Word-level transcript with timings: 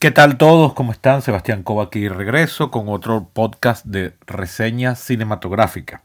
¿Qué 0.00 0.12
tal 0.12 0.38
todos? 0.38 0.74
¿Cómo 0.74 0.92
están? 0.92 1.22
Sebastián 1.22 1.64
Cova 1.64 1.82
aquí 1.82 2.08
regreso 2.08 2.70
con 2.70 2.88
otro 2.88 3.30
podcast 3.32 3.84
de 3.84 4.12
reseñas 4.28 5.00
cinematográficas. 5.00 6.02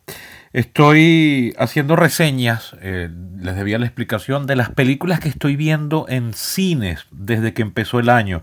Estoy 0.52 1.54
haciendo 1.60 1.96
reseñas, 1.96 2.76
eh, 2.82 3.12
les 3.38 3.56
debía 3.56 3.78
la 3.78 3.86
explicación 3.86 4.48
de 4.48 4.56
las 4.56 4.72
películas 4.72 5.20
que 5.20 5.30
estoy 5.30 5.56
viendo 5.56 6.08
en 6.10 6.34
cines 6.34 7.06
desde 7.12 7.54
que 7.54 7.62
empezó 7.62 8.00
el 8.00 8.10
año. 8.10 8.42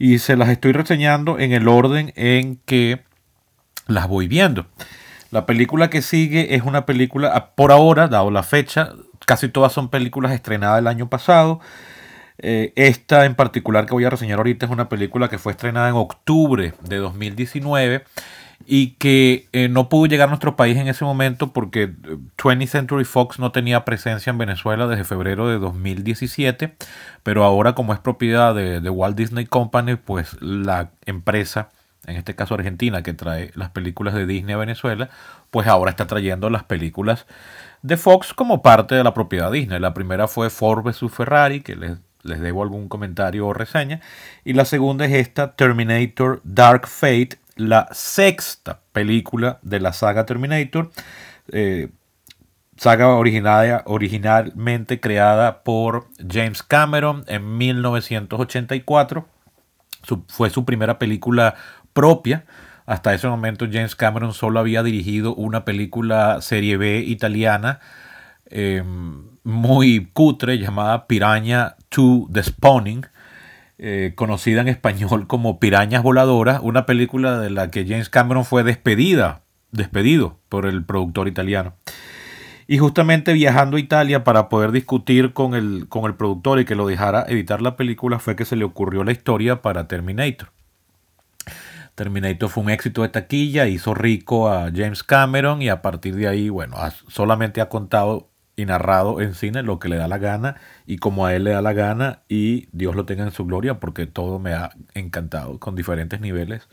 Y 0.00 0.18
se 0.18 0.36
las 0.36 0.48
estoy 0.48 0.72
reseñando 0.72 1.38
en 1.38 1.52
el 1.52 1.68
orden 1.68 2.12
en 2.16 2.56
que 2.56 3.04
las 3.86 4.08
voy 4.08 4.26
viendo. 4.26 4.66
La 5.30 5.46
película 5.46 5.88
que 5.88 6.02
sigue 6.02 6.56
es 6.56 6.64
una 6.64 6.84
película, 6.84 7.52
por 7.54 7.70
ahora, 7.70 8.08
dado 8.08 8.32
la 8.32 8.42
fecha, 8.42 8.94
casi 9.24 9.48
todas 9.48 9.72
son 9.72 9.88
películas 9.88 10.32
estrenadas 10.32 10.80
el 10.80 10.88
año 10.88 11.08
pasado. 11.08 11.60
Eh, 12.42 12.72
esta 12.76 13.26
en 13.26 13.34
particular 13.34 13.84
que 13.86 13.92
voy 13.92 14.04
a 14.04 14.10
reseñar 14.10 14.38
ahorita 14.38 14.66
es 14.66 14.72
una 14.72 14.88
película 14.88 15.28
que 15.28 15.38
fue 15.38 15.52
estrenada 15.52 15.88
en 15.90 15.94
octubre 15.94 16.72
de 16.82 16.96
2019 16.96 18.04
y 18.66 18.92
que 18.92 19.48
eh, 19.52 19.68
no 19.68 19.88
pudo 19.88 20.06
llegar 20.06 20.28
a 20.28 20.30
nuestro 20.30 20.56
país 20.56 20.76
en 20.76 20.88
ese 20.88 21.04
momento 21.04 21.52
porque 21.52 21.92
20th 21.92 22.62
eh, 22.62 22.66
Century 22.66 23.04
Fox 23.04 23.38
no 23.38 23.52
tenía 23.52 23.84
presencia 23.84 24.30
en 24.30 24.38
Venezuela 24.38 24.86
desde 24.86 25.04
febrero 25.04 25.48
de 25.48 25.58
2017, 25.58 26.76
pero 27.22 27.44
ahora 27.44 27.74
como 27.74 27.92
es 27.92 27.98
propiedad 27.98 28.54
de, 28.54 28.90
Walt 28.90 29.16
Disney 29.16 29.46
Company, 29.46 29.96
pues 29.96 30.40
la 30.40 30.90
empresa, 31.06 31.70
en 32.06 32.16
este 32.16 32.34
caso 32.34 32.54
Argentina, 32.54 33.02
que 33.02 33.14
trae 33.14 33.50
las 33.54 33.70
películas 33.70 34.14
de 34.14 34.26
Disney 34.26 34.54
a 34.54 34.58
Venezuela, 34.58 35.10
pues 35.50 35.66
ahora 35.66 35.90
está 35.90 36.06
trayendo 36.06 36.50
las 36.50 36.64
películas 36.64 37.26
de 37.82 37.96
Fox 37.96 38.34
como 38.34 38.62
parte 38.62 38.94
de 38.94 39.04
la 39.04 39.14
propiedad 39.14 39.50
Disney. 39.50 39.80
La 39.80 39.94
primera 39.94 40.28
fue 40.28 40.50
Ford 40.50 40.84
vs 40.84 41.10
Ferrari, 41.10 41.62
que 41.62 41.76
les 41.76 41.98
les 42.22 42.40
debo 42.40 42.62
algún 42.62 42.88
comentario 42.88 43.46
o 43.46 43.52
reseña. 43.52 44.00
Y 44.44 44.52
la 44.52 44.64
segunda 44.64 45.06
es 45.06 45.12
esta, 45.12 45.56
Terminator 45.56 46.40
Dark 46.44 46.86
Fate, 46.86 47.38
la 47.56 47.88
sexta 47.92 48.80
película 48.92 49.58
de 49.62 49.80
la 49.80 49.92
saga 49.92 50.26
Terminator. 50.26 50.90
Eh, 51.52 51.88
saga 52.76 53.08
originalmente 53.08 55.00
creada 55.00 55.62
por 55.62 56.08
James 56.26 56.62
Cameron 56.62 57.24
en 57.26 57.58
1984. 57.58 59.28
fue 60.28 60.50
su 60.50 60.64
primera 60.64 60.98
película 60.98 61.54
propia. 61.92 62.44
Hasta 62.86 63.14
ese 63.14 63.28
momento 63.28 63.66
James 63.70 63.94
Cameron 63.94 64.32
solo 64.32 64.58
había 64.58 64.82
dirigido 64.82 65.34
una 65.34 65.64
película 65.64 66.40
serie 66.40 66.76
B 66.76 67.00
italiana 67.06 67.80
em, 68.50 69.24
muy 69.44 70.10
cutre 70.12 70.58
llamada 70.58 71.06
Piraña 71.06 71.76
to 71.88 72.28
the 72.32 72.42
Spawning, 72.42 73.06
eh, 73.78 74.12
conocida 74.14 74.60
en 74.60 74.68
español 74.68 75.26
como 75.26 75.58
Pirañas 75.58 76.02
Voladoras, 76.02 76.60
una 76.62 76.86
película 76.86 77.38
de 77.38 77.50
la 77.50 77.70
que 77.70 77.86
James 77.86 78.10
Cameron 78.10 78.44
fue 78.44 78.62
despedida, 78.62 79.42
despedido 79.72 80.38
por 80.48 80.66
el 80.66 80.84
productor 80.84 81.28
italiano. 81.28 81.74
Y 82.66 82.78
justamente 82.78 83.32
viajando 83.32 83.76
a 83.76 83.80
Italia 83.80 84.22
para 84.22 84.48
poder 84.48 84.70
discutir 84.70 85.32
con 85.32 85.54
el, 85.54 85.88
con 85.88 86.04
el 86.04 86.14
productor 86.14 86.60
y 86.60 86.64
que 86.64 86.76
lo 86.76 86.86
dejara 86.86 87.24
editar 87.26 87.62
la 87.62 87.76
película 87.76 88.18
fue 88.18 88.36
que 88.36 88.44
se 88.44 88.54
le 88.54 88.64
ocurrió 88.64 89.02
la 89.02 89.12
historia 89.12 89.62
para 89.62 89.88
Terminator. 89.88 90.52
Terminator 91.94 92.48
fue 92.48 92.62
un 92.62 92.70
éxito 92.70 93.02
de 93.02 93.08
taquilla, 93.08 93.66
hizo 93.66 93.92
rico 93.94 94.48
a 94.48 94.70
James 94.74 95.02
Cameron 95.02 95.62
y 95.62 95.68
a 95.68 95.82
partir 95.82 96.14
de 96.14 96.28
ahí, 96.28 96.48
bueno, 96.48 96.76
solamente 97.08 97.60
ha 97.60 97.68
contado 97.68 98.29
y 98.60 98.66
narrado 98.66 99.20
en 99.20 99.34
cine 99.34 99.62
lo 99.62 99.78
que 99.78 99.88
le 99.88 99.96
da 99.96 100.06
la 100.06 100.18
gana 100.18 100.56
y 100.86 100.98
como 100.98 101.24
a 101.24 101.34
él 101.34 101.44
le 101.44 101.52
da 101.52 101.62
la 101.62 101.72
gana 101.72 102.20
y 102.28 102.68
Dios 102.72 102.94
lo 102.94 103.06
tenga 103.06 103.24
en 103.24 103.32
su 103.32 103.46
gloria 103.46 103.80
porque 103.80 104.06
todo 104.06 104.38
me 104.38 104.52
ha 104.52 104.70
encantado 104.94 105.58
con 105.58 105.74
diferentes 105.74 106.20
niveles 106.20 106.68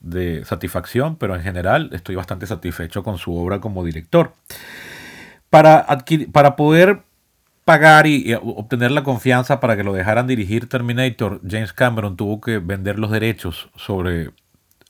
de 0.00 0.44
satisfacción, 0.44 1.16
pero 1.16 1.36
en 1.36 1.42
general 1.42 1.90
estoy 1.92 2.16
bastante 2.16 2.46
satisfecho 2.46 3.02
con 3.02 3.18
su 3.18 3.36
obra 3.36 3.60
como 3.60 3.84
director. 3.84 4.32
Para, 5.50 5.86
para 6.32 6.56
poder 6.56 7.02
pagar 7.64 8.06
y, 8.06 8.34
obtener 8.34 8.90
la 8.90 9.04
confianza 9.04 9.60
para 9.60 9.76
que 9.76 9.84
lo 9.84 9.92
dejaran 9.92 10.26
dirigir 10.26 10.68
Terminator, 10.68 11.40
James 11.46 11.72
Cameron 11.72 12.16
tuvo 12.16 12.40
que 12.40 12.58
vender 12.58 12.98
los 12.98 13.10
derechos 13.10 13.68
sobre 13.76 14.30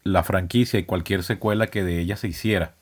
la 0.04 0.22
franquicia 0.22 0.78
y 0.78 0.84
cualquier 0.84 1.24
secuela 1.24 1.66
que 1.66 1.82
de 1.82 1.98
ella 1.98 2.16
se 2.16 2.28
hiciera. 2.28 2.74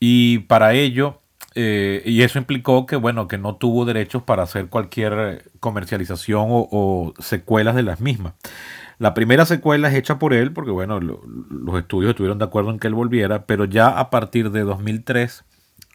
Y 0.00 0.40
para 0.40 0.72
ello 0.72 1.19
eh, 1.54 2.02
y 2.04 2.22
eso 2.22 2.38
implicó 2.38 2.86
que, 2.86 2.96
bueno, 2.96 3.28
que 3.28 3.38
no 3.38 3.56
tuvo 3.56 3.84
derechos 3.84 4.22
para 4.22 4.44
hacer 4.44 4.68
cualquier 4.68 5.50
comercialización 5.60 6.46
o, 6.48 7.12
secuelas 7.18 7.74
de 7.74 7.82
las 7.82 8.00
mismas. 8.00 8.34
La 8.98 9.14
primera 9.14 9.46
secuela 9.46 9.88
es 9.88 9.94
hecha 9.94 10.18
por 10.18 10.34
él, 10.34 10.52
porque, 10.52 10.70
bueno, 10.70 11.00
los 11.00 11.78
estudios 11.78 12.10
estuvieron 12.10 12.38
de 12.38 12.44
acuerdo 12.44 12.70
en 12.70 12.78
que 12.78 12.86
él 12.86 12.94
volviera, 12.94 13.46
pero 13.46 13.64
ya 13.64 13.88
a 13.88 14.10
partir 14.10 14.50
de 14.50 14.60
2003, 14.60 15.44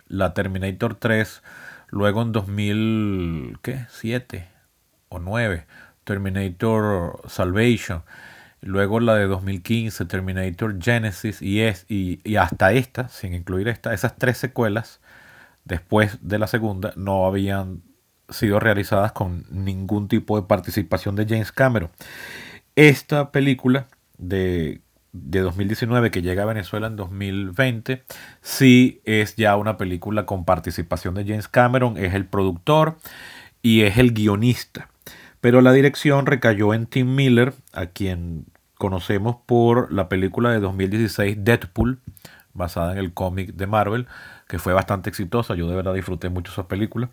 la 0.08 0.34
Terminator 0.34 0.96
3, 0.96 1.44
luego 1.90 2.24
en 2.24 2.32
2007 2.32 4.48
o 5.10 5.20
9, 5.20 5.68
Terminator 6.04 7.22
Salvation, 7.28 8.02
luego 8.62 9.00
la 9.00 9.16
de 9.16 9.28
2015, 9.28 10.06
Terminator 10.06 10.82
Genesis, 10.82 11.42
y, 11.42 11.62
es, 11.62 11.86
y 11.88 12.36
hasta 12.38 12.72
esta, 12.74 13.08
sin 13.08 13.36
incluir 13.36 13.68
esta, 13.68 13.94
esas 13.94 14.16
tres 14.18 14.40
secuelas 14.40 15.00
después 15.66 16.20
de 16.22 16.40
la 16.40 16.48
segunda 16.48 16.94
no 16.96 17.26
habían 17.26 17.82
sido 18.30 18.60
realizadas 18.60 19.12
con 19.12 19.46
ningún 19.50 20.08
tipo 20.08 20.40
de 20.40 20.48
participación 20.48 21.16
de 21.16 21.26
James 21.26 21.52
Cameron. 21.52 21.90
Esta 22.76 23.32
película 23.32 23.88
de, 24.18 24.82
2019 25.12 26.12
que 26.12 26.22
llega 26.22 26.44
a 26.44 26.48
Venezuela 26.48 26.88
en 26.88 26.98
2020 26.98 28.04
sí 28.42 29.02
es 29.06 29.36
ya 29.36 29.56
una 29.56 29.78
película 29.78 30.26
con 30.26 30.44
participación 30.44 31.16
de 31.16 31.24
James 31.24 31.48
Cameron, 31.48 31.98
es 31.98 32.14
el 32.14 32.26
productor 32.26 32.98
y 33.62 33.82
es 33.82 33.98
el 33.98 34.12
guionista. 34.12 34.90
Pero 35.40 35.62
la 35.62 35.72
dirección 35.72 36.26
recayó 36.26 36.74
en 36.74 36.88
Tim 36.88 37.16
Miller, 37.16 37.54
a 37.72 37.86
quien 37.88 38.46
conocemos 38.78 39.38
por 39.46 39.92
la 39.94 40.10
película 40.10 40.52
de 40.52 40.60
2016 40.60 41.38
Deadpool, 41.44 42.00
basada 42.54 42.94
en 42.94 42.98
el 42.98 43.14
cómic 43.14 43.54
de 43.54 43.68
Marvel, 43.68 44.08
que 44.48 44.60
fue 44.60 44.74
bastante 44.74 45.10
exitosa. 45.10 45.56
Yo 45.56 45.68
de 45.70 45.76
verdad 45.76 45.94
disfruté 45.94 46.30
mucho 46.30 46.52
esa 46.52 46.68
película. 46.68 47.10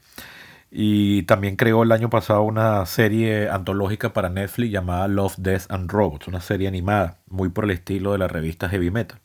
Y 0.70 1.24
también 1.24 1.56
creó 1.56 1.82
el 1.82 1.92
año 1.92 2.08
pasado 2.08 2.42
una 2.42 2.86
serie 2.86 3.50
antológica 3.50 4.14
para 4.14 4.30
Netflix 4.30 4.72
llamada 4.72 5.06
Love, 5.06 5.36
Death 5.36 5.70
and 5.70 5.90
Robots, 5.90 6.28
una 6.28 6.40
serie 6.40 6.66
animada, 6.66 7.18
muy 7.28 7.50
por 7.50 7.64
el 7.64 7.72
estilo 7.72 8.12
de 8.12 8.18
la 8.18 8.26
revista 8.26 8.70
Heavy 8.70 8.90
Metal. 8.90 9.20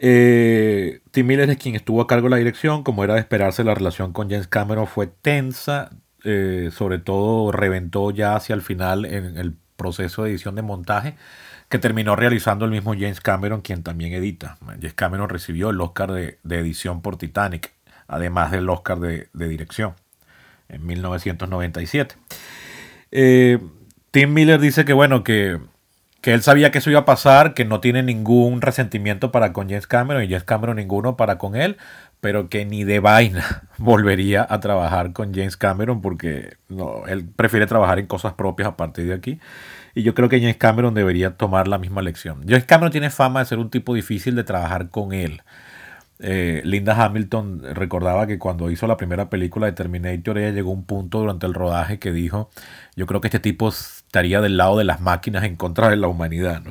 Eh, 0.00 1.02
Tim 1.12 1.26
Miller 1.26 1.50
es 1.50 1.58
quien 1.58 1.76
estuvo 1.76 2.00
a 2.00 2.08
cargo 2.08 2.26
de 2.26 2.30
la 2.30 2.36
dirección, 2.38 2.82
como 2.82 3.04
era 3.04 3.14
de 3.14 3.20
esperarse, 3.20 3.62
la 3.62 3.74
relación 3.74 4.12
con 4.12 4.28
James 4.28 4.48
Cameron 4.48 4.88
fue 4.88 5.06
tensa, 5.06 5.90
eh, 6.24 6.70
sobre 6.72 6.98
todo 6.98 7.52
reventó 7.52 8.10
ya 8.10 8.34
hacia 8.34 8.54
el 8.54 8.62
final 8.62 9.04
en 9.04 9.36
el 9.38 9.54
proceso 9.76 10.24
de 10.24 10.30
edición 10.30 10.56
de 10.56 10.62
montaje 10.62 11.16
que 11.70 11.78
terminó 11.78 12.16
realizando 12.16 12.64
el 12.64 12.72
mismo 12.72 12.94
James 12.94 13.20
Cameron, 13.20 13.60
quien 13.60 13.84
también 13.84 14.12
edita. 14.12 14.58
James 14.66 14.92
Cameron 14.94 15.28
recibió 15.28 15.70
el 15.70 15.80
Oscar 15.80 16.10
de, 16.10 16.38
edición 16.50 17.00
por 17.00 17.16
Titanic, 17.16 17.72
además 18.08 18.50
del 18.50 18.68
Oscar 18.68 18.98
de, 18.98 19.28
dirección, 19.32 19.94
en 20.68 20.84
1997. 20.84 22.16
Eh, 23.12 23.60
Tim 24.10 24.34
Miller 24.34 24.58
dice 24.58 24.84
que, 24.84 24.92
bueno, 24.92 25.22
que, 25.22 25.60
que 26.20 26.34
él 26.34 26.42
sabía 26.42 26.72
que 26.72 26.78
eso 26.78 26.90
iba 26.90 27.00
a 27.00 27.04
pasar, 27.04 27.54
que 27.54 27.64
no 27.64 27.78
tiene 27.78 28.02
ningún 28.02 28.62
resentimiento 28.62 29.30
para 29.30 29.52
con 29.52 29.68
James 29.68 29.86
Cameron 29.86 30.24
y 30.24 30.26
James 30.26 30.42
Cameron 30.42 30.76
ninguno 30.76 31.16
para 31.16 31.38
con 31.38 31.54
él, 31.54 31.76
pero 32.20 32.48
que 32.48 32.64
ni 32.64 32.82
de 32.82 32.98
vaina 32.98 33.62
volvería 33.78 34.44
a 34.50 34.58
trabajar 34.58 35.12
con 35.12 35.32
James 35.32 35.56
Cameron 35.56 36.02
porque 36.02 36.56
no, 36.68 37.06
él 37.06 37.24
prefiere 37.24 37.68
trabajar 37.68 38.00
en 38.00 38.06
cosas 38.06 38.34
propias 38.34 38.70
a 38.70 38.76
partir 38.76 39.06
de 39.06 39.14
aquí. 39.14 39.40
Y 39.94 40.02
yo 40.02 40.14
creo 40.14 40.28
que 40.28 40.40
James 40.40 40.56
Cameron 40.56 40.94
debería 40.94 41.36
tomar 41.36 41.68
la 41.68 41.78
misma 41.78 42.02
lección. 42.02 42.42
James 42.46 42.64
Cameron 42.64 42.92
tiene 42.92 43.10
fama 43.10 43.40
de 43.40 43.46
ser 43.46 43.58
un 43.58 43.70
tipo 43.70 43.94
difícil 43.94 44.36
de 44.36 44.44
trabajar 44.44 44.90
con 44.90 45.12
él. 45.12 45.42
Eh, 46.22 46.60
Linda 46.64 47.02
Hamilton 47.02 47.62
recordaba 47.74 48.26
que 48.26 48.38
cuando 48.38 48.70
hizo 48.70 48.86
la 48.86 48.98
primera 48.98 49.30
película 49.30 49.66
de 49.66 49.72
Terminator, 49.72 50.38
ella 50.38 50.50
llegó 50.50 50.70
a 50.70 50.74
un 50.74 50.84
punto 50.84 51.20
durante 51.20 51.46
el 51.46 51.54
rodaje 51.54 51.98
que 51.98 52.12
dijo, 52.12 52.50
yo 52.94 53.06
creo 53.06 53.20
que 53.20 53.28
este 53.28 53.40
tipo 53.40 53.70
estaría 53.70 54.40
del 54.40 54.58
lado 54.58 54.76
de 54.76 54.84
las 54.84 55.00
máquinas 55.00 55.44
en 55.44 55.56
contra 55.56 55.88
de 55.88 55.96
la 55.96 56.08
humanidad. 56.08 56.62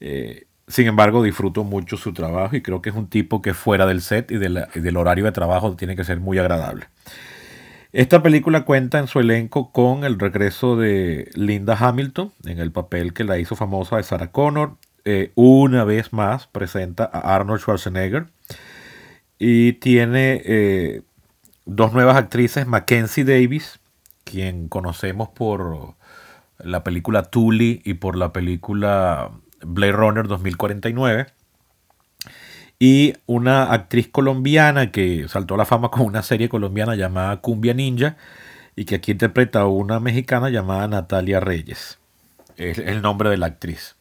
Eh, 0.00 0.46
sin 0.68 0.86
embargo, 0.86 1.22
disfruto 1.22 1.64
mucho 1.64 1.96
su 1.96 2.12
trabajo 2.12 2.56
y 2.56 2.62
creo 2.62 2.82
que 2.82 2.90
es 2.90 2.96
un 2.96 3.08
tipo 3.08 3.42
que 3.42 3.54
fuera 3.54 3.86
del 3.86 4.00
set 4.00 4.30
y 4.32 4.38
del 4.38 4.96
horario 4.96 5.24
de 5.24 5.32
trabajo 5.32 5.76
tiene 5.76 5.94
que 5.94 6.04
ser 6.04 6.18
muy 6.18 6.38
agradable. 6.38 6.86
Esta 7.96 8.22
película 8.22 8.66
cuenta 8.66 8.98
en 8.98 9.06
su 9.06 9.20
elenco 9.20 9.72
con 9.72 10.04
el 10.04 10.18
regreso 10.18 10.76
de 10.76 11.30
Linda 11.34 11.78
Hamilton 11.80 12.30
en 12.44 12.58
el 12.58 12.70
papel 12.70 13.14
que 13.14 13.24
la 13.24 13.38
hizo 13.38 13.56
famosa 13.56 13.96
de 13.96 14.02
Sarah 14.02 14.30
Connor. 14.32 14.76
Eh, 15.06 15.32
una 15.34 15.82
vez 15.84 16.12
más 16.12 16.46
presenta 16.46 17.08
a 17.10 17.34
Arnold 17.34 17.62
Schwarzenegger 17.62 18.26
y 19.38 19.72
tiene 19.74 20.42
eh, 20.44 21.00
dos 21.64 21.94
nuevas 21.94 22.18
actrices, 22.18 22.66
Mackenzie 22.66 23.24
Davis, 23.24 23.80
quien 24.24 24.68
conocemos 24.68 25.30
por, 25.30 25.94
la 26.58 26.84
película 26.84 27.22
Tully 27.22 27.80
y 27.82 27.94
por 27.94 28.18
la 28.18 28.30
película 28.30 29.30
Blade 29.64 29.92
Runner 29.92 30.28
2049. 30.28 31.28
Y 32.78 33.14
una 33.24 33.72
actriz 33.72 34.08
colombiana 34.08 34.90
que 34.90 35.26
saltó 35.28 35.54
a 35.54 35.58
la 35.58 35.64
fama 35.64 35.90
con 35.90 36.02
una 36.02 36.22
serie 36.22 36.48
colombiana 36.48 36.94
llamada 36.94 37.40
Cumbia 37.40 37.72
Ninja 37.72 38.16
y 38.74 38.84
que 38.84 38.96
aquí 38.96 39.12
interpreta 39.12 39.60
a 39.60 39.66
una 39.66 39.98
mexicana 40.00 40.50
llamada 40.50 40.86
Natalia 40.86 41.40
Reyes. 41.40 41.98
Es 42.56 42.78
el 42.78 43.00
nombre 43.00 43.30
de 43.30 43.38
la 43.38 43.46
actriz. 43.46 43.96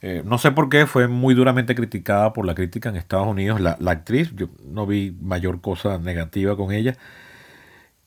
Eh, 0.00 0.22
no 0.24 0.38
sé 0.38 0.50
por 0.50 0.68
qué 0.68 0.86
fue 0.86 1.06
muy 1.06 1.34
duramente 1.34 1.74
criticada 1.74 2.32
por 2.32 2.44
la 2.44 2.54
crítica 2.54 2.88
en 2.88 2.96
Estados 2.96 3.26
Unidos. 3.26 3.60
La, 3.60 3.76
la, 3.80 3.92
actriz, 3.92 4.32
yo 4.34 4.48
no 4.64 4.86
vi 4.86 5.16
mayor 5.20 5.60
cosa 5.60 5.98
negativa 5.98 6.56
con 6.56 6.72
ella, 6.72 6.96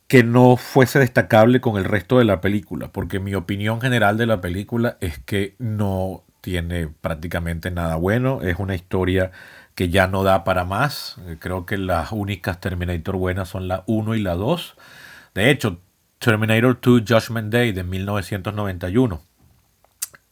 que 0.07 0.23
no 0.23 0.57
fuese 0.57 0.99
destacable 0.99 1.61
con 1.61 1.77
el 1.77 1.85
resto 1.85 2.19
de 2.19 2.25
la 2.25 2.41
película, 2.41 2.89
porque 2.89 3.19
mi 3.19 3.33
opinión 3.33 3.81
general 3.81 4.17
de 4.17 4.25
la 4.25 4.41
película 4.41 4.97
es 4.99 5.19
que 5.19 5.55
no 5.57 6.23
tiene 6.41 6.87
prácticamente 6.87 7.71
nada 7.71 7.95
bueno, 7.95 8.41
es 8.41 8.59
una 8.59 8.75
historia 8.75 9.31
que 9.75 9.89
ya 9.89 10.07
no 10.07 10.23
da 10.23 10.43
para 10.43 10.65
más, 10.65 11.17
eh, 11.27 11.37
creo 11.39 11.65
que 11.65 11.77
las 11.77 12.11
únicas 12.11 12.59
Terminator 12.59 13.17
buenas 13.17 13.49
son 13.49 13.67
la 13.67 13.83
1 13.87 14.15
y 14.15 14.21
la 14.21 14.35
2. 14.35 14.75
De 15.35 15.51
hecho, 15.51 15.79
Terminator 16.19 16.79
2 16.81 17.03
Judgment 17.07 17.51
Day 17.51 17.71
de 17.73 17.83
1991 17.83 19.21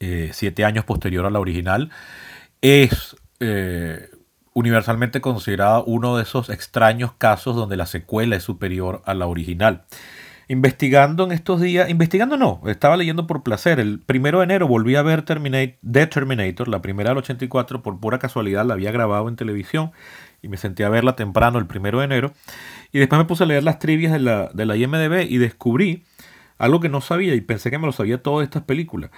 eh, 0.06 0.32
siete 0.34 0.66
años 0.66 0.84
posterior 0.84 1.26
a 1.26 1.30
la 1.30 1.40
original, 1.40 1.90
es 2.60 3.16
eh, 3.40 4.10
universalmente 4.54 5.22
considerada 5.22 5.80
uno 5.80 6.18
de 6.18 6.24
esos 6.24 6.50
extraños 6.50 7.14
casos 7.14 7.56
donde 7.56 7.78
la 7.78 7.86
secuela 7.86 8.36
es 8.36 8.44
superior 8.44 9.02
a 9.06 9.14
la 9.14 9.28
original. 9.28 9.86
Investigando 10.48 11.24
en 11.24 11.32
estos 11.32 11.62
días, 11.62 11.90
investigando 11.90 12.36
no, 12.36 12.62
estaba 12.68 12.98
leyendo 12.98 13.28
por 13.28 13.44
placer. 13.44 13.80
El 13.80 14.00
primero 14.00 14.40
de 14.40 14.46
enero 14.46 14.68
volví 14.68 14.96
a 14.96 15.02
ver 15.02 15.24
Terminator, 15.24 15.78
The 15.90 16.08
Terminator, 16.08 16.68
la 16.68 16.82
primera 16.82 17.12
del 17.12 17.20
84, 17.20 17.82
por 17.82 18.00
pura 18.00 18.20
casualidad 18.20 18.66
la 18.66 18.74
había 18.74 18.92
grabado 18.92 19.30
en 19.30 19.38
televisión 19.38 19.92
y 20.42 20.50
me 20.50 20.58
senté 20.58 20.84
a 20.84 20.90
verla 20.90 21.16
temprano 21.16 21.60
el 21.60 21.66
primero 21.66 22.00
de 22.00 22.06
enero. 22.06 22.34
Y 22.92 23.00
después 23.00 23.20
me 23.20 23.26
puse 23.26 23.44
a 23.44 23.48
leer 23.48 23.64
las 23.64 23.80
trivias 23.80 24.12
de 24.12 24.20
la, 24.20 24.50
de 24.54 24.66
la 24.66 24.76
IMDB 24.76 25.28
y 25.30 25.38
descubrí 25.38 26.04
algo 26.58 26.82
que 26.82 26.90
no 26.90 27.00
sabía 27.00 27.34
y 27.36 27.42
pensé 27.42 27.72
que 27.72 27.78
me 27.78 27.86
lo 27.86 27.94
sabía 27.94 28.22
todas 28.22 28.44
estas 28.44 28.64
películas. 28.64 29.12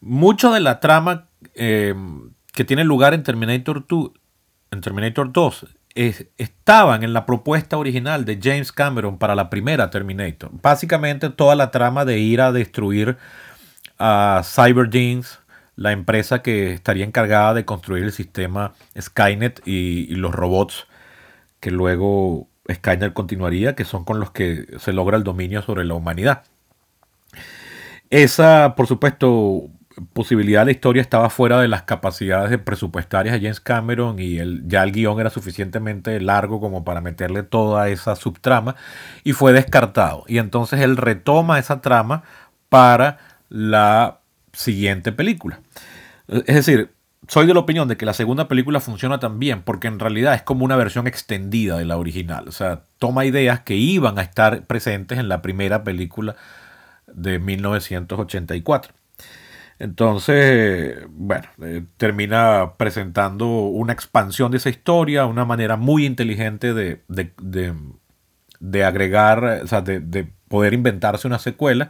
Mucho 0.00 0.52
de 0.52 0.60
la 0.60 0.80
trama 0.80 1.28
eh, 1.54 1.94
que 2.52 2.64
tiene 2.64 2.84
lugar 2.84 3.12
en 3.12 3.22
Terminator 3.22 3.86
2, 3.86 4.10
en 4.70 4.80
Terminator 4.80 5.32
2 5.32 5.66
estaban 5.94 7.02
en 7.02 7.12
la 7.12 7.26
propuesta 7.26 7.76
original 7.76 8.24
de 8.24 8.38
James 8.42 8.72
Cameron 8.72 9.18
para 9.18 9.34
la 9.34 9.50
primera 9.50 9.90
Terminator. 9.90 10.50
Básicamente 10.62 11.30
toda 11.30 11.56
la 11.56 11.70
trama 11.70 12.04
de 12.04 12.18
ir 12.18 12.40
a 12.40 12.52
destruir 12.52 13.16
a 13.98 14.42
Cyberdings, 14.44 15.40
la 15.76 15.92
empresa 15.92 16.42
que 16.42 16.72
estaría 16.72 17.04
encargada 17.04 17.54
de 17.54 17.64
construir 17.64 18.04
el 18.04 18.12
sistema 18.12 18.74
Skynet 18.98 19.62
y, 19.66 20.12
y 20.12 20.14
los 20.14 20.34
robots 20.34 20.86
que 21.58 21.70
luego 21.70 22.48
Skynet 22.70 23.12
continuaría, 23.12 23.74
que 23.74 23.84
son 23.84 24.04
con 24.04 24.20
los 24.20 24.30
que 24.30 24.66
se 24.78 24.92
logra 24.92 25.16
el 25.16 25.24
dominio 25.24 25.62
sobre 25.62 25.84
la 25.84 25.94
humanidad. 25.94 26.44
Esa, 28.10 28.74
por 28.76 28.86
supuesto, 28.86 29.68
posibilidad 30.12 30.60
de 30.60 30.66
la 30.66 30.70
historia 30.72 31.02
estaba 31.02 31.30
fuera 31.30 31.60
de 31.60 31.68
las 31.68 31.82
capacidades 31.82 32.58
presupuestarias 32.58 33.34
de 33.34 33.40
James 33.40 33.60
Cameron 33.60 34.18
y 34.18 34.38
el, 34.38 34.66
ya 34.66 34.82
el 34.82 34.92
guion 34.92 35.20
era 35.20 35.30
suficientemente 35.30 36.20
largo 36.20 36.60
como 36.60 36.84
para 36.84 37.00
meterle 37.00 37.42
toda 37.42 37.88
esa 37.88 38.16
subtrama 38.16 38.76
y 39.24 39.32
fue 39.32 39.52
descartado. 39.52 40.24
Y 40.28 40.38
entonces 40.38 40.80
él 40.80 40.96
retoma 40.96 41.58
esa 41.58 41.80
trama 41.80 42.22
para 42.68 43.18
la 43.48 44.20
siguiente 44.52 45.12
película. 45.12 45.60
Es 46.28 46.54
decir, 46.54 46.90
soy 47.28 47.46
de 47.46 47.54
la 47.54 47.60
opinión 47.60 47.88
de 47.88 47.96
que 47.96 48.06
la 48.06 48.12
segunda 48.14 48.48
película 48.48 48.80
funciona 48.80 49.20
también 49.20 49.62
porque 49.62 49.88
en 49.88 49.98
realidad 49.98 50.34
es 50.34 50.42
como 50.42 50.64
una 50.64 50.76
versión 50.76 51.06
extendida 51.06 51.78
de 51.78 51.84
la 51.84 51.96
original. 51.96 52.48
O 52.48 52.52
sea, 52.52 52.82
toma 52.98 53.24
ideas 53.24 53.60
que 53.60 53.76
iban 53.76 54.18
a 54.18 54.22
estar 54.22 54.66
presentes 54.66 55.18
en 55.18 55.28
la 55.28 55.42
primera 55.42 55.84
película 55.84 56.36
de 57.06 57.38
1984. 57.38 58.94
Entonces, 59.80 61.06
bueno, 61.08 61.48
eh, 61.62 61.82
termina 61.96 62.74
presentando 62.76 63.46
una 63.46 63.94
expansión 63.94 64.50
de 64.50 64.58
esa 64.58 64.68
historia, 64.68 65.24
una 65.24 65.46
manera 65.46 65.78
muy 65.78 66.04
inteligente 66.04 66.74
de, 66.74 67.02
de, 67.08 68.84
agregar, 68.84 69.42
o 69.64 69.66
sea, 69.66 69.80
de, 69.80 70.30
poder 70.48 70.74
inventarse 70.74 71.26
una 71.26 71.38
secuela. 71.38 71.88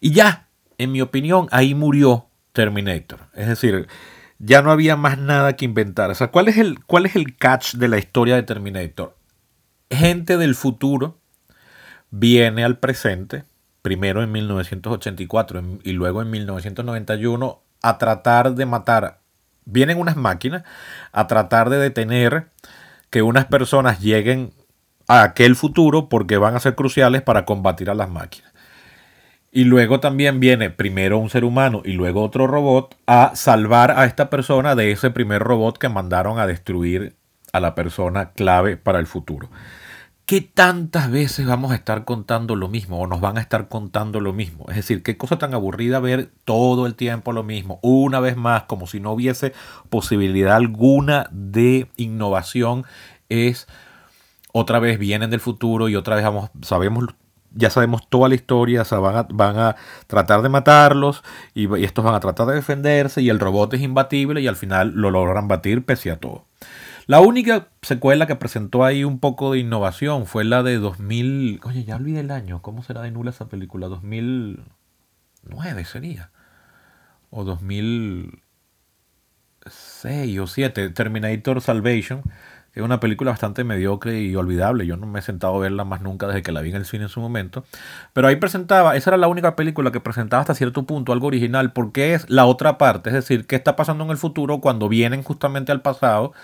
Y 0.00 0.10
ya, 0.10 0.48
en 0.76 0.90
mi 0.90 1.00
opinión, 1.02 1.46
ahí 1.52 1.72
murió 1.72 2.26
Terminator. 2.52 3.20
Es 3.34 3.46
decir, 3.46 3.86
ya 4.40 4.60
no 4.60 4.72
había 4.72 4.96
más 4.96 5.16
nada 5.16 5.54
que 5.54 5.66
inventar. 5.66 6.10
O 6.10 6.16
sea, 6.16 6.32
¿cuál 6.32 6.48
es 6.48 6.58
el, 6.58 6.84
cuál 6.84 7.06
es 7.06 7.14
el 7.14 7.36
catch 7.36 7.74
de 7.74 7.86
la 7.86 7.98
historia 7.98 8.34
de 8.34 8.42
Terminator? 8.42 9.16
Gente 9.88 10.36
del 10.36 10.56
futuro 10.56 11.20
viene 12.10 12.64
al 12.64 12.80
presente 12.80 13.44
primero 13.82 14.22
en 14.22 14.32
1984 14.32 15.62
y 15.82 15.92
luego 15.92 16.22
en 16.22 16.30
1991 16.30 17.62
a 17.82 17.98
tratar 17.98 18.54
de 18.54 18.66
matar, 18.66 19.20
vienen 19.64 19.98
unas 19.98 20.16
máquinas 20.16 20.64
a 21.12 21.26
tratar 21.26 21.70
de 21.70 21.78
detener 21.78 22.46
que 23.10 23.22
unas 23.22 23.46
personas 23.46 24.00
lleguen 24.00 24.52
a 25.08 25.22
aquel 25.22 25.56
futuro 25.56 26.08
porque 26.08 26.36
van 26.36 26.54
a 26.54 26.60
ser 26.60 26.74
cruciales 26.74 27.22
para 27.22 27.44
combatir 27.44 27.90
a 27.90 27.94
las 27.94 28.08
máquinas. 28.08 28.52
Y 29.52 29.64
luego 29.64 29.98
también 29.98 30.38
viene 30.38 30.70
primero 30.70 31.18
un 31.18 31.28
ser 31.28 31.44
humano 31.44 31.82
y 31.84 31.92
luego 31.92 32.22
otro 32.22 32.46
robot 32.46 32.96
a 33.06 33.32
salvar 33.34 33.90
a 33.90 34.04
esta 34.04 34.30
persona 34.30 34.76
de 34.76 34.92
ese 34.92 35.10
primer 35.10 35.42
robot 35.42 35.76
que 35.78 35.88
mandaron 35.88 36.38
a 36.38 36.46
destruir 36.46 37.16
a 37.52 37.58
la 37.58 37.74
persona 37.74 38.30
clave 38.30 38.76
para 38.76 39.00
el 39.00 39.08
futuro. 39.08 39.50
¿Qué 40.30 40.40
tantas 40.42 41.10
veces 41.10 41.44
vamos 41.44 41.72
a 41.72 41.74
estar 41.74 42.04
contando 42.04 42.54
lo 42.54 42.68
mismo 42.68 43.00
o 43.00 43.08
nos 43.08 43.20
van 43.20 43.36
a 43.36 43.40
estar 43.40 43.66
contando 43.66 44.20
lo 44.20 44.32
mismo? 44.32 44.64
Es 44.68 44.76
decir, 44.76 45.02
qué 45.02 45.16
cosa 45.16 45.38
tan 45.38 45.54
aburrida 45.54 45.98
ver 45.98 46.30
todo 46.44 46.86
el 46.86 46.94
tiempo 46.94 47.32
lo 47.32 47.42
mismo, 47.42 47.80
una 47.82 48.20
vez 48.20 48.36
más, 48.36 48.62
como 48.62 48.86
si 48.86 49.00
no 49.00 49.10
hubiese 49.10 49.52
posibilidad 49.88 50.54
alguna 50.54 51.28
de 51.32 51.90
innovación, 51.96 52.84
es 53.28 53.66
otra 54.52 54.78
vez 54.78 55.00
vienen 55.00 55.30
del 55.30 55.40
futuro 55.40 55.88
y 55.88 55.96
otra 55.96 56.14
vez 56.14 56.24
vamos, 56.24 56.50
sabemos 56.62 57.06
ya 57.52 57.68
sabemos 57.68 58.08
toda 58.08 58.28
la 58.28 58.36
historia, 58.36 58.84
van, 58.88 59.58
a, 59.58 59.74
tratar 60.06 60.42
de 60.42 60.48
matarlos 60.48 61.24
y, 61.54 61.66
y, 61.76 61.84
estos 61.84 62.04
van 62.04 62.14
a 62.14 62.20
tratar 62.20 62.46
de 62.46 62.54
defenderse 62.54 63.20
y 63.20 63.30
el 63.30 63.40
robot 63.40 63.74
es 63.74 63.80
imbatible 63.80 64.40
y 64.40 64.46
al 64.46 64.54
final 64.54 64.92
lo 64.94 65.10
logran 65.10 65.48
batir 65.48 65.84
pese 65.84 66.12
a 66.12 66.20
todo. 66.20 66.44
La 67.10 67.18
única 67.18 67.66
secuela 67.82 68.28
que 68.28 68.36
presentó 68.36 68.84
ahí 68.84 69.02
un 69.02 69.18
poco 69.18 69.50
de 69.50 69.58
innovación 69.58 70.26
fue 70.26 70.44
la 70.44 70.62
de 70.62 70.78
2000. 70.78 71.58
Oye, 71.64 71.82
ya 71.82 71.96
olvidé 71.96 72.20
el 72.20 72.30
año. 72.30 72.62
¿Cómo 72.62 72.84
será 72.84 73.02
de 73.02 73.10
nula 73.10 73.30
esa 73.30 73.48
película? 73.48 73.88
2009 73.88 75.84
sería. 75.86 76.30
O 77.30 77.42
2006 77.42 80.38
o 80.38 80.46
7. 80.46 80.90
Terminator 80.90 81.60
Salvation. 81.60 82.22
Es 82.74 82.82
una 82.84 83.00
película 83.00 83.32
bastante 83.32 83.64
mediocre 83.64 84.20
y 84.20 84.36
olvidable. 84.36 84.86
Yo 84.86 84.96
no 84.96 85.08
me 85.08 85.18
he 85.18 85.22
sentado 85.22 85.56
a 85.56 85.58
verla 85.58 85.84
más 85.84 86.02
nunca 86.02 86.28
desde 86.28 86.44
que 86.44 86.52
la 86.52 86.60
vi 86.60 86.70
en 86.70 86.76
el 86.76 86.86
cine 86.86 87.02
en 87.02 87.08
su 87.08 87.20
momento. 87.20 87.64
Pero 88.12 88.28
ahí 88.28 88.36
presentaba, 88.36 88.94
esa 88.94 89.10
era 89.10 89.16
la 89.16 89.26
única 89.26 89.56
película 89.56 89.90
que 89.90 89.98
presentaba 89.98 90.42
hasta 90.42 90.54
cierto 90.54 90.84
punto 90.84 91.12
algo 91.12 91.26
original, 91.26 91.72
porque 91.72 92.14
es 92.14 92.30
la 92.30 92.46
otra 92.46 92.78
parte. 92.78 93.10
Es 93.10 93.14
decir, 93.14 93.48
qué 93.48 93.56
está 93.56 93.74
pasando 93.74 94.04
en 94.04 94.10
el 94.10 94.16
futuro 94.16 94.60
cuando 94.60 94.88
vienen 94.88 95.24
justamente 95.24 95.72
al 95.72 95.82
pasado 95.82 96.34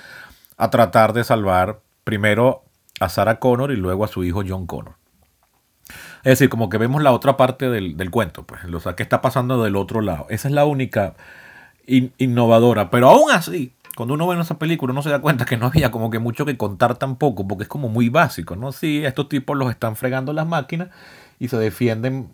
a 0.56 0.70
tratar 0.70 1.12
de 1.12 1.24
salvar 1.24 1.80
primero 2.04 2.64
a 3.00 3.08
Sarah 3.08 3.38
Connor 3.38 3.72
y 3.72 3.76
luego 3.76 4.04
a 4.04 4.08
su 4.08 4.24
hijo 4.24 4.42
John 4.46 4.66
Connor. 4.66 4.94
Es 6.24 6.30
decir, 6.30 6.48
como 6.48 6.68
que 6.68 6.78
vemos 6.78 7.02
la 7.02 7.12
otra 7.12 7.36
parte 7.36 7.70
del, 7.70 8.10
cuento, 8.10 8.44
pues, 8.44 8.62
o 8.64 8.96
qué 8.96 9.02
está 9.02 9.20
pasando 9.20 9.62
del 9.62 9.76
otro 9.76 10.00
lado. 10.00 10.26
Esa 10.28 10.48
es 10.48 10.54
la 10.54 10.64
única 10.64 11.14
innovadora, 11.86 12.90
pero 12.90 13.08
aún 13.10 13.30
así, 13.30 13.72
cuando 13.96 14.14
uno 14.14 14.26
ve 14.26 14.40
esa 14.40 14.58
película, 14.58 14.92
uno 14.92 15.02
se 15.02 15.10
da 15.10 15.20
cuenta 15.20 15.44
que 15.44 15.56
no 15.56 15.66
había 15.66 15.90
como 15.92 16.10
que 16.10 16.18
mucho 16.18 16.44
que 16.44 16.56
contar 16.56 16.96
tampoco, 16.96 17.46
porque 17.46 17.62
es 17.62 17.68
como 17.68 17.88
muy 17.88 18.08
básico, 18.08 18.56
¿no? 18.56 18.72
Sí, 18.72 19.04
estos 19.04 19.28
tipos 19.28 19.56
los 19.56 19.70
están 19.70 19.94
fregando 19.94 20.32
las 20.32 20.46
máquinas 20.46 20.88
y 21.38 21.48
se 21.48 21.56
defienden 21.56 22.30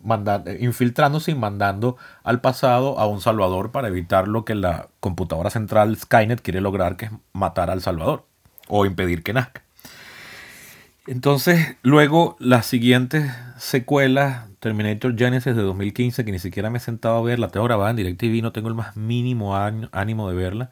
infiltrándose 0.59 1.31
y 1.31 1.35
mandando 1.35 1.97
al 2.23 2.41
pasado 2.41 2.99
a 2.99 3.07
un 3.07 3.21
salvador 3.21 3.71
para 3.71 3.87
evitar 3.87 4.27
lo 4.27 4.45
que 4.45 4.55
la 4.55 4.87
computadora 4.99 5.49
central 5.49 5.97
Skynet 5.97 6.41
quiere 6.41 6.61
lograr, 6.61 6.97
que 6.97 7.05
es 7.05 7.11
matar 7.33 7.69
al 7.69 7.81
salvador 7.81 8.25
o 8.67 8.85
impedir 8.85 9.23
que 9.23 9.33
nazca. 9.33 9.63
Entonces, 11.05 11.75
luego 11.81 12.37
las 12.39 12.65
siguientes 12.65 13.29
secuelas, 13.57 14.47
Terminator 14.59 15.17
Genesis 15.17 15.53
de 15.53 15.61
2015, 15.61 16.23
que 16.23 16.31
ni 16.31 16.39
siquiera 16.39 16.69
me 16.69 16.77
he 16.77 16.81
sentado 16.81 17.17
a 17.17 17.21
ver, 17.21 17.39
la 17.39 17.49
tengo 17.49 17.65
grabada 17.65 17.89
en 17.89 17.97
DirecTV, 17.97 18.41
no 18.41 18.53
tengo 18.53 18.69
el 18.69 18.75
más 18.75 18.95
mínimo 18.95 19.57
ánimo 19.57 20.29
de 20.29 20.35
verla. 20.35 20.71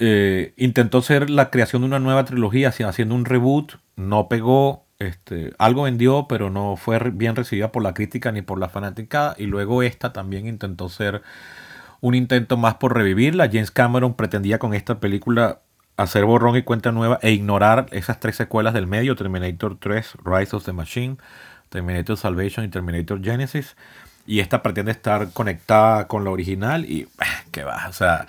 Eh, 0.00 0.54
intentó 0.56 1.02
ser 1.02 1.30
la 1.30 1.50
creación 1.50 1.82
de 1.82 1.86
una 1.86 2.00
nueva 2.00 2.24
trilogía, 2.24 2.68
haciendo 2.68 3.14
un 3.14 3.24
reboot, 3.24 3.74
no 3.94 4.28
pegó, 4.28 4.83
Este, 4.98 5.52
algo 5.58 5.82
vendió, 5.82 6.26
pero 6.28 6.50
no 6.50 6.76
fue 6.76 6.98
bien 7.10 7.36
recibida 7.36 7.72
por 7.72 7.82
la 7.82 7.94
crítica 7.94 8.32
ni 8.32 8.42
por 8.42 8.58
la 8.58 8.68
fanática. 8.68 9.34
Y 9.38 9.46
luego 9.46 9.82
esta 9.82 10.12
también 10.12 10.46
intentó 10.46 10.88
ser 10.88 11.22
un 12.00 12.14
intento 12.14 12.56
más 12.56 12.74
por 12.74 12.94
revivirla. 12.94 13.46
James 13.46 13.70
Cameron 13.70 14.14
pretendía 14.14 14.58
con 14.58 14.74
esta 14.74 15.00
película 15.00 15.60
hacer 15.96 16.24
borrón 16.24 16.56
y 16.56 16.62
cuenta 16.62 16.92
nueva 16.92 17.18
e 17.22 17.30
ignorar 17.32 17.86
esas 17.92 18.20
tres 18.20 18.36
secuelas 18.36 18.74
del 18.74 18.86
medio, 18.86 19.16
Terminator 19.16 19.78
3, 19.78 20.14
Rise 20.24 20.56
of 20.56 20.64
the 20.64 20.72
Machine, 20.72 21.16
Terminator 21.68 22.16
Salvation 22.16 22.64
y 22.64 22.68
Terminator 22.68 23.22
Genesis. 23.22 23.76
Y 24.26 24.40
esta 24.40 24.62
pretende 24.62 24.92
estar 24.92 25.30
conectada 25.32 26.06
con 26.08 26.24
la 26.24 26.30
original 26.30 26.84
y 26.84 27.08
ah, 27.18 27.42
qué 27.50 27.62
va, 27.62 27.86
o 27.88 27.92
sea, 27.92 28.26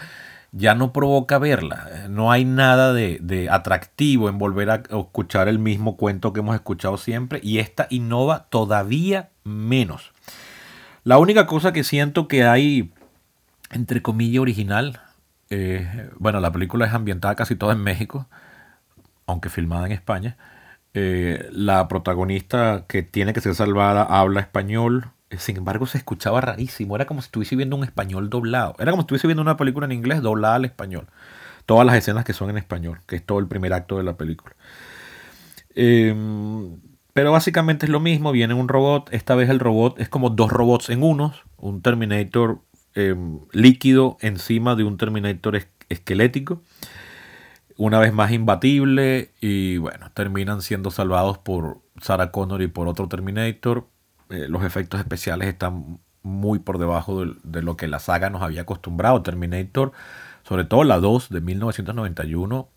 ya 0.55 0.73
no 0.73 0.93
provoca 0.93 1.37
verla. 1.37 2.07
No 2.09 2.31
hay 2.31 2.45
nada 2.45 2.93
de, 2.93 3.47
atractivo 3.51 4.29
en 4.29 4.37
volver 4.37 4.69
a 4.69 4.75
escuchar 4.89 5.49
el 5.49 5.59
mismo 5.59 5.97
cuento 5.97 6.31
que 6.31 6.39
hemos 6.39 6.55
escuchado 6.55 6.97
siempre 6.97 7.41
y 7.43 7.59
esta 7.59 7.87
innova 7.89 8.45
todavía 8.49 9.29
menos. 9.43 10.13
La 11.03 11.17
única 11.17 11.45
cosa 11.45 11.73
que 11.73 11.83
siento 11.83 12.27
que 12.27 12.45
hay, 12.45 12.93
entre 13.69 14.01
comillas, 14.01 14.41
original, 14.41 15.01
eh, 15.49 16.09
bueno, 16.17 16.39
la 16.39 16.51
película 16.51 16.85
es 16.85 16.93
ambientada 16.93 17.35
casi 17.35 17.55
toda 17.55 17.73
en 17.73 17.83
México, 17.83 18.27
aunque 19.27 19.49
filmada 19.49 19.85
en 19.85 19.91
España. 19.91 20.37
Eh, 20.93 21.49
la 21.51 21.89
protagonista 21.89 22.85
que 22.87 23.03
tiene 23.03 23.33
que 23.33 23.41
ser 23.41 23.55
salvada 23.55 24.03
habla 24.03 24.39
español, 24.39 25.11
sin 25.31 25.57
embargo 25.57 25.85
se 25.85 25.97
escuchaba 25.97 26.41
rarísimo, 26.41 26.95
era 26.95 27.05
como 27.05 27.21
si 27.21 27.27
estuviese 27.27 27.55
viendo 27.55 27.75
un 27.75 27.83
español 27.83 28.29
doblado, 28.29 28.75
era 28.79 28.91
como 28.91 29.01
si 29.01 29.05
estuviese 29.05 29.27
viendo 29.27 29.41
una 29.41 29.57
película 29.57 29.85
en 29.85 29.91
inglés 29.91 30.21
doblada 30.21 30.55
al 30.55 30.65
español. 30.65 31.07
Todas 31.65 31.85
las 31.85 31.95
escenas 31.95 32.25
que 32.25 32.33
son 32.33 32.49
en 32.49 32.57
español, 32.57 32.99
que 33.07 33.15
es 33.15 33.25
todo 33.25 33.39
el 33.39 33.47
primer 33.47 33.73
acto 33.73 33.97
de 33.97 34.03
la 34.03 34.17
película. 34.17 34.55
Em, 35.73 36.77
pero 37.13 37.31
básicamente 37.31 37.85
es 37.85 37.91
lo 37.91 37.99
mismo, 37.99 38.31
viene 38.31 38.53
un 38.53 38.67
robot, 38.67 39.09
esta 39.11 39.35
vez 39.35 39.49
el 39.49 39.59
robot 39.59 39.99
es 39.99 40.09
como 40.09 40.29
dos 40.29 40.51
robots 40.51 40.89
en 40.89 41.01
uno, 41.03 41.33
un 41.57 41.81
Terminator 41.81 42.61
em, 42.93 43.39
líquido 43.51 44.17
encima 44.21 44.75
de 44.75 44.83
un 44.83 44.97
Terminator 44.97 45.59
esquelético, 45.89 46.61
una 47.77 47.99
vez 47.99 48.13
más 48.13 48.31
imbatible 48.31 49.31
y 49.41 49.77
bueno, 49.77 50.11
terminan 50.13 50.61
siendo 50.61 50.91
salvados 50.91 51.37
por 51.37 51.79
Sarah 52.01 52.31
Connor 52.31 52.61
y 52.61 52.67
por 52.67 52.87
otro 52.87 53.07
Terminator 53.07 53.87
eh, 54.29 54.47
los 54.49 54.63
efectos 54.63 54.99
especiales 54.99 55.47
están 55.47 55.99
muy 56.25 56.59
por 56.59 56.79
debajo 56.79 57.23
de, 57.25 57.61
lo 57.61 57.77
que 57.77 57.87
la 57.87 57.99
saga 57.99 58.29
nos 58.29 58.41
había 58.41 58.61
acostumbrado. 58.61 59.21
Terminator, 59.21 59.91
sobre 60.43 60.65
todo 60.65 60.83
la 60.83 60.99
2 60.99 61.29
de 61.29 61.41
1991, 61.41 62.67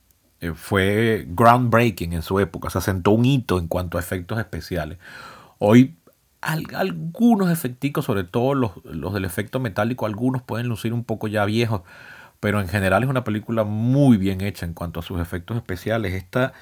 eh, 0.41 0.53
fue 0.55 1.27
groundbreaking 1.29 2.13
en 2.13 2.23
su 2.23 2.39
época, 2.41 2.71
se 2.71 2.79
asentó 2.79 3.13
un 3.13 3.25
hito 3.25 3.59
en 3.59 3.67
cuanto 3.67 3.97
a 3.97 4.01
efectos 4.01 4.39
especiales. 4.39 4.99
Hoy 5.59 5.97
algunos 6.41 7.51
efecticos, 7.51 8.05
sobre 8.05 8.23
todo 8.23 8.55
los, 8.55 8.73
los, 8.85 9.13
del 9.15 9.25
efecto 9.25 9.59
metálico, 9.59 10.07
algunos 10.07 10.43
pueden 10.43 10.69
lucir 10.69 10.93
un 10.93 11.03
poco 11.03 11.27
ya 11.27 11.45
viejos, 11.45 11.83
pero 12.39 12.61
en 12.61 12.69
general 12.69 13.03
es 13.03 13.09
una 13.09 13.25
película 13.25 13.65
muy 13.65 14.17
bien 14.19 14.41
hecha 14.41 14.65
en 14.65 14.75
cuanto 14.75 15.01
a 15.01 15.03
sus 15.03 15.21
efectos 15.21 15.57
especiales. 15.57 16.15
Esta, 16.15 16.53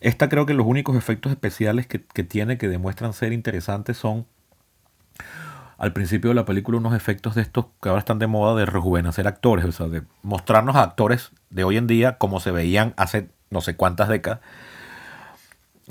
esta 0.00 0.28
creo 0.28 0.46
que 0.46 0.54
los 0.54 0.66
únicos 0.66 0.94
efectos 0.96 1.32
especiales 1.32 1.86
que, 1.86 2.04
que 2.04 2.22
tiene 2.22 2.58
que 2.58 2.68
demuestran 2.68 3.12
ser 3.12 3.32
interesantes 3.32 3.96
son 3.96 4.26
al 5.78 5.92
principio 5.92 6.30
de 6.30 6.34
la 6.34 6.44
película 6.44 6.78
unos 6.78 6.94
efectos 6.94 7.34
de 7.34 7.42
estos 7.42 7.66
que 7.82 7.88
ahora 7.88 8.00
están 8.00 8.18
de 8.18 8.26
moda 8.26 8.58
de 8.58 8.66
rejuvenecer 8.66 9.26
actores, 9.26 9.64
o 9.64 9.72
sea, 9.72 9.88
de 9.88 10.02
mostrarnos 10.22 10.76
a 10.76 10.82
actores 10.82 11.32
de 11.50 11.64
hoy 11.64 11.76
en 11.76 11.86
día 11.86 12.18
como 12.18 12.40
se 12.40 12.50
veían 12.50 12.94
hace 12.96 13.28
no 13.50 13.60
sé 13.60 13.76
cuántas 13.76 14.08
décadas. 14.08 14.40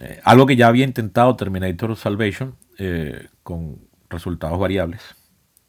Eh, 0.01 0.19
algo 0.23 0.45
que 0.45 0.55
ya 0.55 0.67
había 0.67 0.85
intentado 0.85 1.35
Terminator 1.35 1.95
Salvation 1.95 2.55
eh, 2.79 3.27
con 3.43 3.79
resultados 4.09 4.59
variables, 4.59 5.01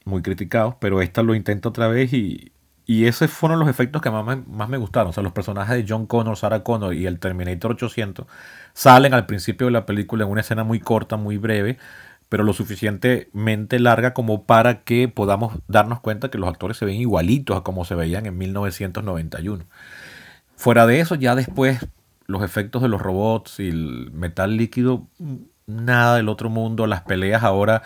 muy 0.05 0.23
criticados, 0.23 0.77
pero 0.81 1.03
esta 1.03 1.23
lo 1.23 1.35
intenta 1.35 1.69
otra 1.69 1.89
vez 1.89 2.13
y, 2.13 2.53
y 2.87 3.07
esos 3.07 3.31
fueron 3.31 3.59
los 3.59 3.69
efectos 3.69 4.03
que 4.03 4.11
más 4.11 4.25
me, 4.25 4.37
más 4.37 4.69
me 4.69 4.77
gustaron. 4.77 5.11
O 5.11 5.13
sea, 5.13 5.23
los 5.23 5.33
personajes 5.33 5.77
de 5.77 5.85
John 5.89 6.07
Connor, 6.07 6.37
Sarah 6.37 6.63
Connor 6.63 6.95
y 6.95 7.07
el 7.07 7.19
Terminator 7.19 7.73
800 7.73 8.27
salen 8.75 9.15
al 9.15 9.27
principio 9.27 9.67
de 9.67 9.73
la 9.73 9.87
película 9.87 10.25
en 10.25 10.31
una 10.31 10.43
escena 10.43 10.65
muy 10.65 10.81
corta, 10.81 11.17
muy 11.17 11.39
breve, 11.39 11.79
pero 12.35 12.43
lo 12.43 12.53
suficientemente 12.53 13.79
larga 13.79 14.13
como 14.13 14.43
para 14.43 14.83
que 14.83 15.07
podamos 15.07 15.57
darnos 15.69 16.01
cuenta 16.01 16.33
que 16.33 16.39
los 16.39 16.49
actores 16.49 16.77
se 16.77 16.85
ven 16.85 16.97
igualitos 16.97 17.57
a 17.57 17.61
como 17.61 17.85
se 17.85 17.95
veían 17.95 18.27
en 18.27 18.37
1991. 18.37 19.63
Fuera 20.57 20.85
de 20.85 20.99
eso, 20.99 21.15
ya 21.15 21.37
después 21.37 21.87
los 22.27 22.43
efectos 22.43 22.83
de 22.83 22.89
los 22.89 23.01
robots 23.01 23.61
y 23.61 23.69
el 23.69 24.11
metal 24.11 24.57
líquido, 24.57 25.07
nada 25.69 26.17
del 26.17 26.29
otro 26.29 26.51
mundo, 26.51 26.89
las 26.89 27.03
peleas 27.03 27.45
ahora 27.45 27.85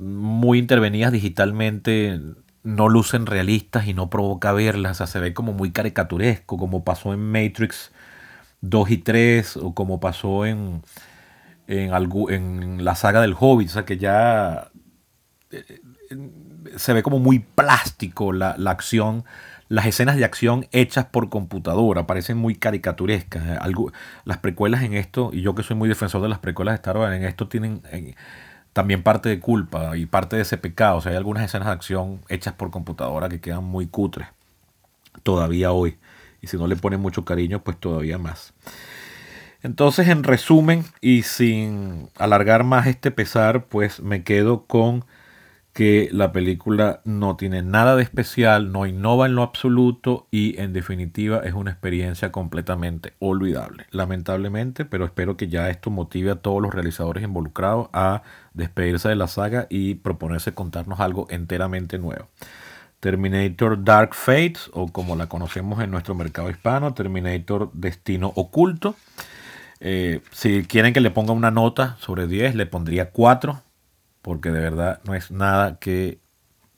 muy 0.00 0.58
intervenidas 0.58 1.12
digitalmente 1.12 2.18
no 2.62 2.88
lucen 2.88 3.26
realistas 3.26 3.86
y 3.86 3.92
no 3.92 4.08
provoca 4.08 4.52
verlas, 4.52 4.92
o 4.92 4.94
sea, 4.94 5.06
se 5.06 5.20
ve 5.20 5.34
como 5.34 5.52
muy 5.52 5.70
caricaturesco, 5.70 6.56
como 6.56 6.82
pasó 6.82 7.12
en 7.12 7.30
Matrix 7.30 7.92
2 8.62 8.90
y 8.90 8.96
3 8.96 9.58
o 9.58 9.74
como 9.74 10.00
pasó 10.00 10.46
en 10.46 10.80
en, 11.66 11.92
en 12.30 12.84
la 12.84 12.94
saga 12.94 13.20
del 13.20 13.34
Hobbit, 13.38 13.68
o 13.68 13.72
sea 13.72 13.84
que 13.84 13.96
ya 13.98 14.70
eh, 15.50 15.80
se 16.76 16.92
ve 16.92 17.02
como 17.02 17.18
muy 17.18 17.38
plástico 17.38 18.32
la, 18.32 18.56
acción, 18.66 19.24
las 19.68 19.86
escenas 19.86 20.16
de 20.16 20.24
acción 20.24 20.66
hechas 20.72 21.06
por 21.06 21.28
computadora, 21.28 22.06
parecen 22.06 22.38
muy 22.38 22.54
caricaturescas. 22.54 23.44
Eh, 23.46 23.58
las 24.24 24.38
precuelas 24.38 24.82
en 24.82 24.94
esto, 24.94 25.30
y 25.32 25.42
yo 25.42 25.54
que 25.54 25.62
soy 25.62 25.76
muy 25.76 25.88
defensor 25.88 26.22
de 26.22 26.28
las 26.28 26.38
precuelas 26.38 26.72
de 26.72 26.76
Star 26.76 26.96
Wars, 26.96 27.14
en 27.14 27.24
esto 27.24 27.48
tienen 27.48 27.82
eh, 27.92 28.14
también 28.72 29.02
parte 29.02 29.28
de 29.28 29.40
culpa 29.40 29.96
y 29.96 30.06
parte 30.06 30.36
de 30.36 30.42
ese 30.42 30.58
pecado. 30.58 30.98
O 30.98 31.00
sea, 31.00 31.12
hay 31.12 31.16
algunas 31.18 31.44
escenas 31.44 31.68
de 31.68 31.72
acción 31.72 32.20
hechas 32.28 32.54
por 32.54 32.70
computadora 32.70 33.28
que 33.28 33.40
quedan 33.40 33.64
muy 33.64 33.86
cutres 33.86 34.28
todavía 35.22 35.72
hoy. 35.72 35.98
Y 36.40 36.48
si 36.48 36.56
no 36.56 36.66
le 36.66 36.76
ponen 36.76 37.00
mucho 37.00 37.24
cariño, 37.24 37.62
pues 37.62 37.78
todavía 37.78 38.18
más. 38.18 38.52
Entonces, 39.64 40.08
en 40.08 40.24
resumen 40.24 40.84
y 41.00 41.22
sin 41.22 42.10
alargar 42.18 42.64
más 42.64 42.86
este 42.86 43.10
pesar, 43.10 43.64
pues 43.64 44.00
me 44.00 44.22
quedo 44.22 44.66
con 44.66 45.06
que 45.72 46.10
la 46.12 46.32
película 46.32 47.00
no 47.04 47.36
tiene 47.36 47.62
nada 47.62 47.96
de 47.96 48.02
especial, 48.02 48.72
no 48.72 48.84
innova 48.84 49.24
en 49.24 49.34
lo 49.34 49.42
absoluto 49.42 50.28
y 50.30 50.60
en 50.60 50.74
definitiva 50.74 51.40
es 51.44 51.54
una 51.54 51.70
experiencia 51.70 52.30
completamente 52.30 53.14
olvidable. 53.20 53.86
Lamentablemente, 53.90 54.84
pero 54.84 55.06
espero 55.06 55.38
que 55.38 55.48
ya 55.48 55.70
esto 55.70 55.90
motive 55.90 56.32
a 56.32 56.36
todos 56.36 56.60
los 56.60 56.74
realizadores 56.74 57.24
involucrados 57.24 57.88
a 57.94 58.22
despedirse 58.52 59.08
de 59.08 59.16
la 59.16 59.28
saga 59.28 59.66
y 59.70 59.94
proponerse 59.94 60.52
contarnos 60.52 61.00
algo 61.00 61.26
enteramente 61.30 61.98
nuevo. 61.98 62.28
Terminator 63.00 63.82
Dark 63.82 64.14
Fates, 64.14 64.70
o 64.74 64.88
como 64.88 65.16
la 65.16 65.26
conocemos 65.26 65.82
en 65.82 65.90
nuestro 65.90 66.14
mercado 66.14 66.50
hispano, 66.50 66.92
Terminator 66.92 67.70
Destino 67.72 68.30
Oculto. 68.36 68.94
Eh, 69.86 70.22
si 70.32 70.64
quieren 70.64 70.94
que 70.94 71.02
le 71.02 71.10
ponga 71.10 71.34
una 71.34 71.50
nota 71.50 71.96
sobre 72.00 72.26
10, 72.26 72.54
le 72.54 72.64
pondría 72.64 73.10
4, 73.10 73.60
porque 74.22 74.50
de 74.50 74.58
verdad 74.58 75.00
no 75.04 75.14
es 75.14 75.30
nada 75.30 75.78
que 75.78 76.20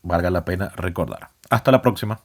valga 0.02 0.28
la 0.28 0.44
pena 0.44 0.72
recordar. 0.74 1.30
Hasta 1.48 1.70
la 1.70 1.82
próxima. 1.82 2.20